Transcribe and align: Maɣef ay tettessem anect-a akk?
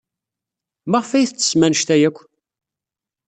Maɣef 0.89 1.11
ay 1.11 1.25
tettessem 1.27 1.61
anect-a 1.65 1.95
akk? 2.07 2.17